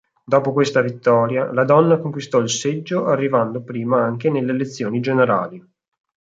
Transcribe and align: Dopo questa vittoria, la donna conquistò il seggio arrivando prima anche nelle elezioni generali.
Dopo 0.25 0.51
questa 0.51 0.81
vittoria, 0.81 1.53
la 1.53 1.63
donna 1.63 1.99
conquistò 1.99 2.39
il 2.39 2.49
seggio 2.49 3.05
arrivando 3.05 3.61
prima 3.63 4.03
anche 4.03 4.31
nelle 4.31 4.49
elezioni 4.51 4.99
generali. 4.99 5.63